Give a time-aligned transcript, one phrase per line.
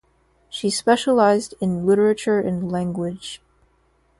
[0.49, 3.39] She specialized in literature and language.